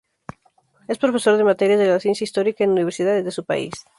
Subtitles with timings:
[0.87, 3.85] Es profesor en materias de la ciencia histórica en universidades de su país.